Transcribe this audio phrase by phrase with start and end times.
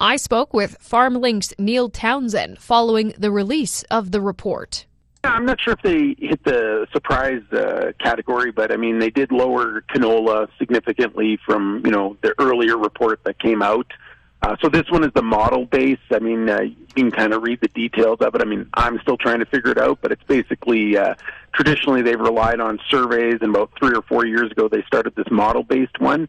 [0.00, 4.86] I spoke with FarmLink's Neil Townsend following the release of the report.
[5.24, 9.32] I'm not sure if they hit the surprise uh, category, but I mean they did
[9.32, 13.92] lower canola significantly from you know the earlier report that came out.
[14.40, 15.98] Uh, so this one is the model base.
[16.12, 18.40] I mean, uh, you can kind of read the details of it.
[18.40, 21.16] I mean, I'm still trying to figure it out, but it's basically uh,
[21.52, 25.26] traditionally they've relied on surveys, and about three or four years ago they started this
[25.32, 26.28] model based one.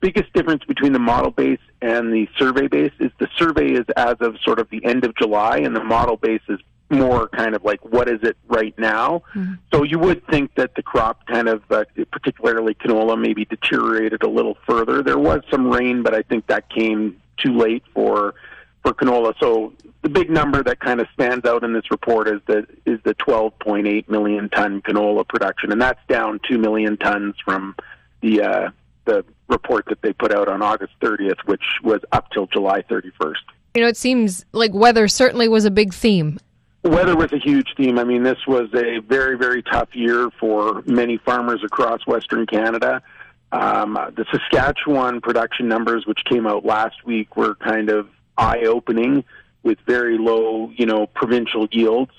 [0.00, 4.16] Biggest difference between the model base and the survey base is the survey is as
[4.20, 7.64] of sort of the end of July, and the model base is more kind of
[7.64, 9.22] like what is it right now.
[9.34, 9.54] Mm-hmm.
[9.72, 14.28] So you would think that the crop kind of, uh, particularly canola, maybe deteriorated a
[14.28, 15.02] little further.
[15.02, 18.34] There was some rain, but I think that came too late for
[18.82, 19.34] for canola.
[19.40, 23.00] So the big number that kind of stands out in this report is the is
[23.04, 27.74] the 12.8 million ton canola production, and that's down two million tons from
[28.20, 28.70] the uh,
[29.04, 33.34] the report that they put out on August 30th, which was up till July 31st.
[33.74, 36.38] You know, it seems like weather certainly was a big theme
[36.84, 37.98] Weather was a huge theme.
[37.98, 43.02] I mean, this was a very, very tough year for many farmers across Western Canada.
[43.50, 49.24] Um, the Saskatchewan production numbers, which came out last week, were kind of eye-opening
[49.64, 52.12] with very low, you know, provincial yields.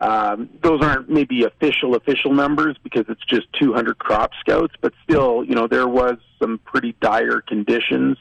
[0.00, 5.42] Um, those aren't maybe official official numbers because it's just 200 crop scouts, but still,
[5.44, 8.16] you know, there was some pretty dire conditions,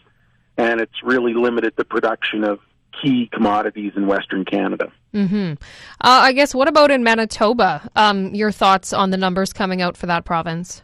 [0.58, 2.60] and it's really limited the production of
[3.02, 4.92] key commodities in Western Canada.
[5.14, 5.54] Mm-hmm.
[5.54, 5.56] Uh,
[6.02, 7.88] I guess what about in Manitoba?
[7.96, 10.82] Um, your thoughts on the numbers coming out for that province?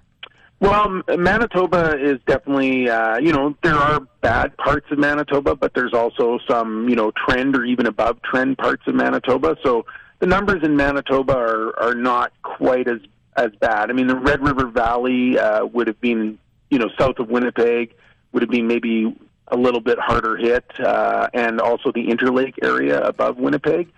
[0.59, 5.94] Well, Manitoba is definitely, uh, you know, there are bad parts of Manitoba, but there's
[5.94, 9.57] also some, you know, trend or even above trend parts of Manitoba.
[9.61, 9.85] So
[10.19, 13.00] the numbers in Manitoba are, are not quite as,
[13.36, 13.89] as bad.
[13.89, 16.38] I mean, the Red River Valley uh, would have been,
[16.69, 17.94] you know, south of Winnipeg,
[18.31, 19.16] would have been maybe
[19.50, 23.91] a little bit harder hit, uh, and also the Interlake area above Winnipeg.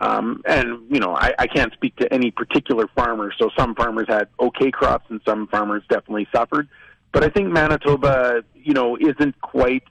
[0.00, 3.34] Um, and you know, I, I can't speak to any particular farmers.
[3.38, 6.68] So some farmers had okay crops, and some farmers definitely suffered.
[7.12, 9.82] But I think Manitoba, you know, isn't quite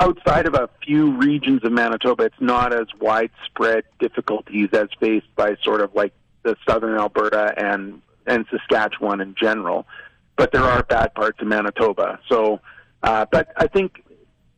[0.00, 2.24] outside of a few regions of Manitoba.
[2.24, 6.12] It's not as widespread difficulties as faced by sort of like
[6.42, 9.86] the southern Alberta and and Saskatchewan in general.
[10.36, 12.18] But there are bad parts of Manitoba.
[12.28, 12.60] So,
[13.02, 14.02] uh, but I think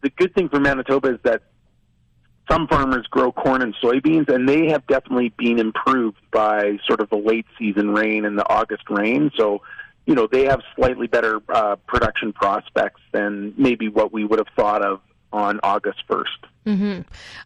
[0.03, 1.43] the good thing for Manitoba is that
[2.51, 7.09] some farmers grow corn and soybeans, and they have definitely been improved by sort of
[7.09, 9.31] the late season rain and the August rain.
[9.37, 9.63] So,
[10.07, 14.49] you know, they have slightly better uh, production prospects than maybe what we would have
[14.57, 15.01] thought of
[15.33, 16.25] on August 1st.
[16.67, 17.01] Mm-hmm.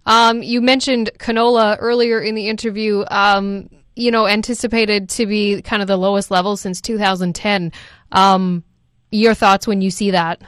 [0.07, 3.05] Um, you mentioned canola earlier in the interview.
[3.11, 7.73] Um, you know, anticipated to be kind of the lowest level since 2010.
[8.13, 8.63] Um,
[9.11, 10.41] your thoughts when you see that?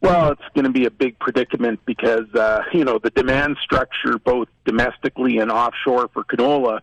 [0.00, 4.18] Well, it's going to be a big predicament because uh, you know the demand structure,
[4.18, 6.80] both domestically and offshore, for canola,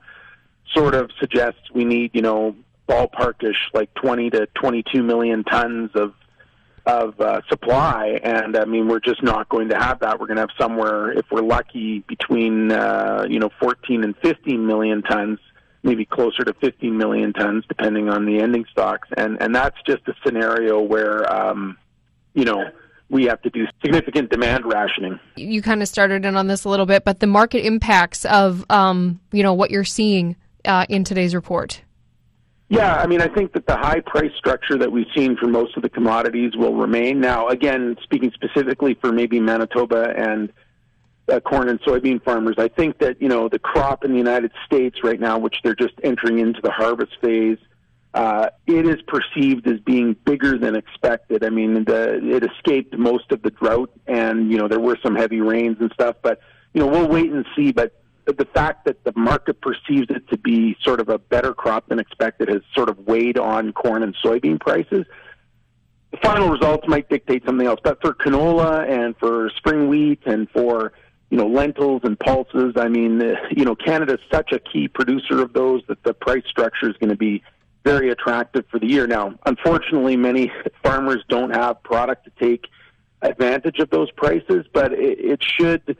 [0.74, 2.56] sort of suggests we need you know
[2.92, 6.14] ballparkish like 20 to 22 million tons of
[6.86, 10.20] of uh, supply, and I mean we're just not going to have that.
[10.20, 14.66] We're going to have somewhere, if we're lucky, between uh, you know 14 and 15
[14.66, 15.38] million tons,
[15.84, 20.08] maybe closer to 15 million tons, depending on the ending stocks, and and that's just
[20.08, 21.78] a scenario where um,
[22.34, 22.64] you know
[23.10, 25.20] we have to do significant demand rationing.
[25.36, 28.66] You kind of started in on this a little bit, but the market impacts of
[28.72, 30.36] um, you know what you're seeing
[30.66, 31.84] uh, in today's report.
[32.72, 35.76] Yeah, I mean, I think that the high price structure that we've seen for most
[35.76, 37.20] of the commodities will remain.
[37.20, 40.54] Now, again, speaking specifically for maybe Manitoba and
[41.28, 44.52] uh, corn and soybean farmers, I think that you know the crop in the United
[44.66, 47.58] States right now, which they're just entering into the harvest phase
[48.14, 51.46] uh, it is perceived as being bigger than expected.
[51.46, 55.16] I mean, the, it escaped most of the drought, and you know there were some
[55.16, 56.18] heavy rains and stuff.
[56.22, 56.40] But
[56.74, 57.72] you know, we'll wait and see.
[57.72, 61.88] But the fact that the market perceives it to be sort of a better crop
[61.90, 65.06] than expected has sort of weighed on corn and soybean prices.
[66.12, 67.80] The final results might dictate something else.
[67.84, 70.94] But for canola and for spring wheat and for
[71.30, 74.88] you know lentils and pulses, I mean, uh, you know, Canada is such a key
[74.88, 77.44] producer of those that the price structure is going to be
[77.84, 79.08] very attractive for the year.
[79.08, 80.52] Now, unfortunately, many
[80.84, 82.66] farmers don't have product to take
[83.22, 85.98] advantage of those prices, but it, it should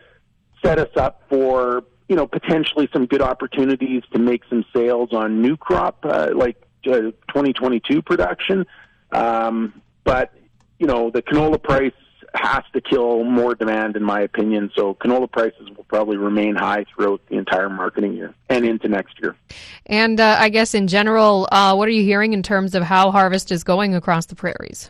[0.64, 5.42] set us up for you know potentially some good opportunities to make some sales on
[5.42, 8.66] new crop uh, like uh, 2022 production.
[9.14, 10.34] Um, but
[10.78, 11.94] you know the canola price
[12.34, 14.72] has to kill more demand, in my opinion.
[14.76, 19.18] So canola prices will probably remain high throughout the entire marketing year and into next
[19.22, 19.38] year.
[19.86, 23.12] And uh, I guess in general, uh, what are you hearing in terms of how
[23.12, 24.90] harvest is going across the prairies?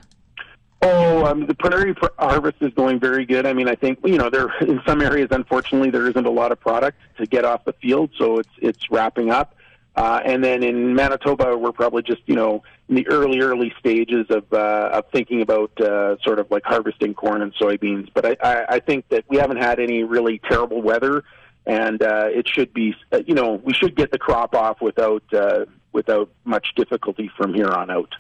[0.83, 3.45] Oh, um, the prairie pr- harvest is going very good.
[3.45, 6.51] I mean, I think you know there in some areas, unfortunately, there isn't a lot
[6.51, 9.55] of product to get off the field, so it's it's wrapping up.
[9.95, 14.25] Uh, and then in Manitoba, we're probably just you know in the early early stages
[14.29, 18.09] of uh, of thinking about uh, sort of like harvesting corn and soybeans.
[18.13, 21.23] But I, I, I think that we haven't had any really terrible weather,
[21.67, 25.23] and uh, it should be uh, you know we should get the crop off without
[25.31, 28.15] uh, without much difficulty from here on out.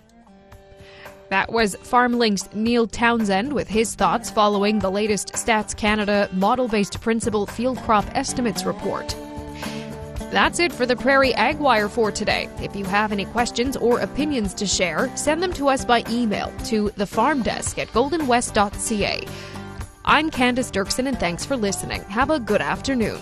[1.31, 6.99] That was FarmLink's Neil Townsend with his thoughts following the latest Stats Canada model based
[6.99, 9.15] principal field crop estimates report.
[10.29, 12.49] That's it for the Prairie Ag Wire for today.
[12.59, 16.51] If you have any questions or opinions to share, send them to us by email
[16.65, 19.25] to thefarmdesk at goldenwest.ca.
[20.03, 22.01] I'm Candice Dirksen, and thanks for listening.
[22.09, 23.21] Have a good afternoon.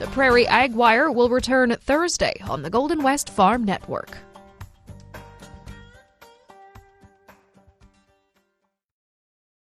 [0.00, 4.18] The Prairie Ag Wire will return Thursday on the Golden West Farm Network.